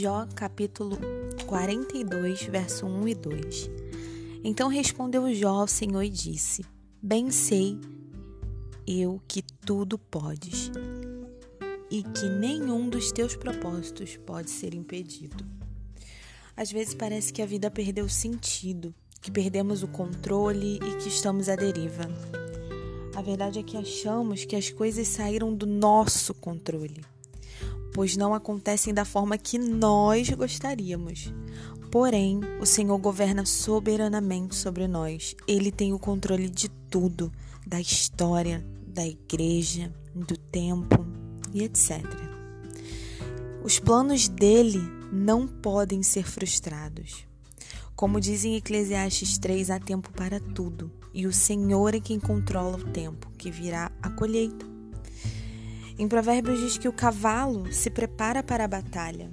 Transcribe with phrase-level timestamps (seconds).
[0.00, 0.96] Jó capítulo
[1.44, 3.70] 42, verso 1 e 2.
[4.44, 6.64] Então respondeu Jó ao Senhor e disse:
[7.02, 7.76] Bem sei
[8.86, 10.70] eu que tudo podes
[11.90, 15.44] e que nenhum dos teus propósitos pode ser impedido.
[16.56, 21.48] Às vezes parece que a vida perdeu sentido, que perdemos o controle e que estamos
[21.48, 22.04] à deriva.
[23.16, 27.02] A verdade é que achamos que as coisas saíram do nosso controle
[27.98, 31.34] pois não acontecem da forma que nós gostaríamos.
[31.90, 35.34] Porém, o Senhor governa soberanamente sobre nós.
[35.48, 37.32] Ele tem o controle de tudo,
[37.66, 41.04] da história, da igreja, do tempo
[41.52, 42.04] e etc.
[43.64, 44.80] Os planos dele
[45.12, 47.26] não podem ser frustrados.
[47.96, 52.76] Como diz em Eclesiastes 3, há tempo para tudo, e o Senhor é quem controla
[52.76, 54.67] o tempo, que virá a colheita.
[55.98, 59.32] Em Provérbios diz que o cavalo se prepara para a batalha,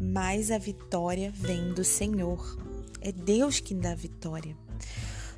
[0.00, 2.58] mas a vitória vem do Senhor.
[3.02, 4.56] É Deus quem dá a vitória.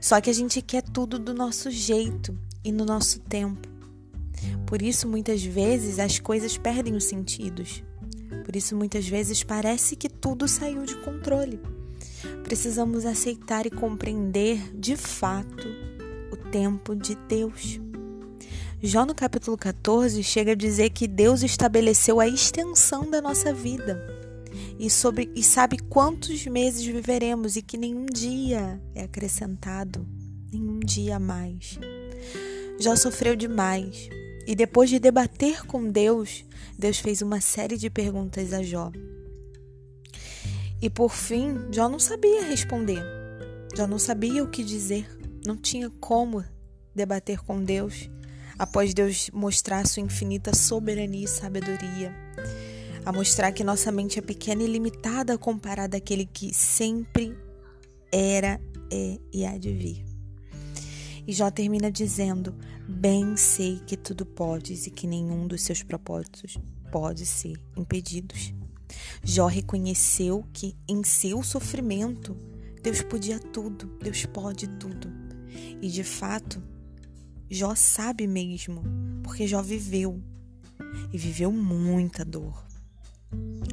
[0.00, 3.68] Só que a gente quer tudo do nosso jeito e no nosso tempo.
[4.64, 7.82] Por isso, muitas vezes, as coisas perdem os sentidos.
[8.44, 11.60] Por isso, muitas vezes, parece que tudo saiu de controle.
[12.44, 15.66] Precisamos aceitar e compreender de fato
[16.30, 17.80] o tempo de Deus.
[18.80, 24.00] Jó no capítulo 14 chega a dizer que Deus estabeleceu a extensão da nossa vida
[24.78, 30.06] e, sobre, e sabe quantos meses viveremos e que nenhum dia é acrescentado,
[30.52, 31.76] nenhum dia a mais.
[32.78, 34.08] Jó sofreu demais
[34.46, 36.44] e depois de debater com Deus,
[36.78, 38.92] Deus fez uma série de perguntas a Jó.
[40.80, 43.02] E por fim, Jó não sabia responder.
[43.76, 46.44] Jó não sabia o que dizer, não tinha como
[46.94, 48.08] debater com Deus
[48.58, 52.14] após Deus mostrar sua infinita soberania e sabedoria,
[53.04, 57.36] a mostrar que nossa mente é pequena e limitada comparada àquele que sempre
[58.12, 58.60] era,
[58.92, 60.04] é e há de vir.
[61.26, 62.54] E Jó termina dizendo:
[62.88, 66.58] Bem sei que tudo podes e que nenhum dos seus propósitos
[66.90, 68.54] pode ser impedidos.
[69.22, 72.34] Jó reconheceu que em seu sofrimento
[72.82, 75.12] Deus podia tudo, Deus pode tudo.
[75.82, 76.62] E de fato,
[77.50, 78.82] Jó sabe mesmo,
[79.22, 80.22] porque Jó viveu
[81.10, 82.62] e viveu muita dor.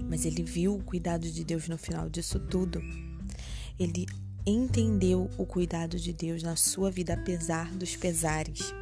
[0.09, 2.81] Mas ele viu o cuidado de Deus no final disso tudo.
[3.77, 4.05] Ele
[4.45, 8.73] entendeu o cuidado de Deus na sua vida, apesar dos pesares.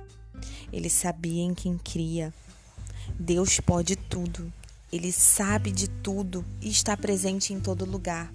[0.72, 2.32] Ele sabia em quem cria.
[3.20, 4.54] Deus pode tudo.
[4.92, 8.32] Ele sabe de tudo e está presente em todo lugar.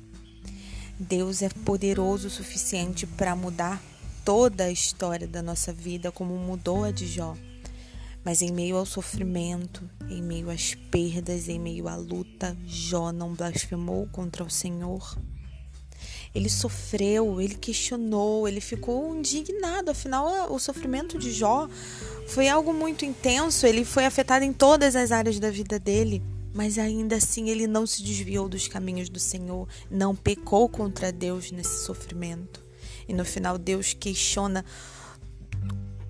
[0.99, 3.81] Deus é poderoso o suficiente para mudar
[4.29, 7.35] toda a história da nossa vida, como mudou a de Jó.
[8.23, 13.33] Mas em meio ao sofrimento, em meio às perdas, em meio à luta, Jó não
[13.33, 15.17] blasfemou contra o Senhor.
[16.35, 19.91] Ele sofreu, ele questionou, ele ficou indignado.
[19.93, 21.67] Afinal, o sofrimento de Jó
[22.27, 26.23] foi algo muito intenso, ele foi afetado em todas as áreas da vida dele.
[26.53, 31.51] Mas ainda assim ele não se desviou dos caminhos do Senhor, não pecou contra Deus
[31.51, 32.68] nesse sofrimento.
[33.09, 34.65] E no final, Deus questiona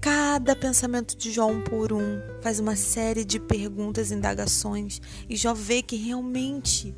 [0.00, 5.54] cada pensamento de Jó um por um, faz uma série de perguntas, indagações, e Jó
[5.54, 6.94] vê que realmente,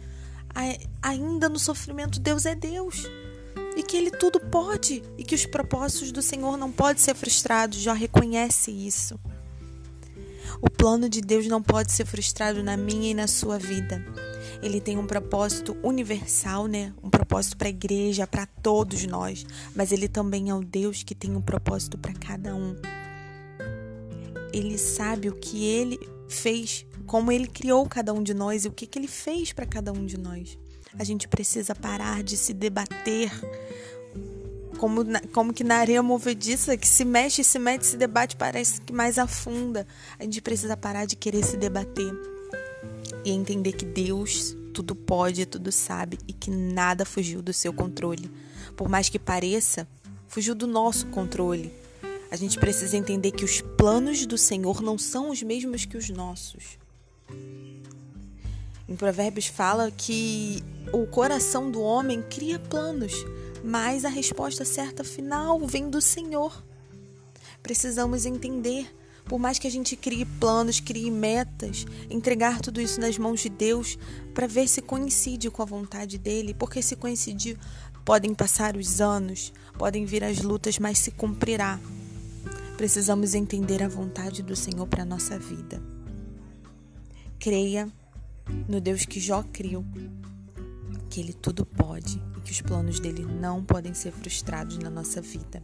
[1.02, 3.04] ainda no sofrimento, Deus é Deus.
[3.76, 7.78] E que ele tudo pode, e que os propósitos do Senhor não podem ser frustrados.
[7.78, 9.18] Jó reconhece isso.
[10.60, 14.04] O plano de Deus não pode ser frustrado na minha e na sua vida.
[14.62, 16.92] Ele tem um propósito universal, né?
[17.02, 21.14] Um propósito para a igreja, para todos nós, mas ele também é o Deus que
[21.14, 22.76] tem um propósito para cada um.
[24.52, 28.72] Ele sabe o que ele fez, como ele criou cada um de nós e o
[28.72, 30.58] que, que ele fez para cada um de nós.
[30.98, 33.30] A gente precisa parar de se debater
[34.80, 38.92] como, como que na areia movediça, que se mexe, se mete, se debate, parece que
[38.92, 39.86] mais afunda.
[40.18, 42.10] A gente precisa parar de querer se debater
[43.24, 48.30] e entender que Deus tudo pode, tudo sabe e que nada fugiu do seu controle.
[48.76, 49.86] Por mais que pareça,
[50.28, 51.72] fugiu do nosso controle.
[52.30, 56.08] A gente precisa entender que os planos do Senhor não são os mesmos que os
[56.08, 56.78] nossos.
[58.88, 60.62] Em Provérbios fala que
[60.92, 63.12] o coração do homem cria planos,
[63.64, 66.64] mas a resposta certa final vem do Senhor.
[67.62, 68.92] Precisamos entender
[69.30, 73.48] por mais que a gente crie planos, crie metas, entregar tudo isso nas mãos de
[73.48, 73.96] Deus
[74.34, 77.56] para ver se coincide com a vontade dele, porque se coincidir,
[78.04, 81.78] podem passar os anos, podem vir as lutas, mas se cumprirá.
[82.76, 85.80] Precisamos entender a vontade do Senhor para nossa vida.
[87.38, 87.88] Creia
[88.68, 89.84] no Deus que Jó criou.
[91.08, 95.22] que Ele tudo pode e que os planos dele não podem ser frustrados na nossa
[95.22, 95.62] vida.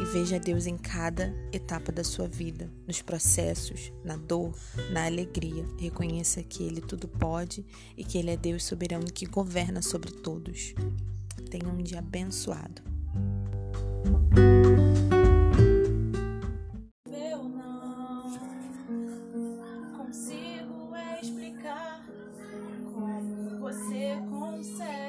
[0.00, 4.56] E veja Deus em cada etapa da sua vida, nos processos, na dor,
[4.90, 5.64] na alegria.
[5.78, 7.66] Reconheça que Ele tudo pode
[7.96, 10.74] e que Ele é Deus soberano que governa sobre todos.
[11.50, 12.82] Tenha um dia abençoado.
[21.62, 22.00] da, da, da
[23.10, 24.99] só que a gente não consegue.